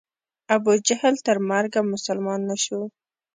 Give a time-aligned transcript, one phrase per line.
[0.55, 2.81] ابوجهل تر مرګه مسلمان نه شو.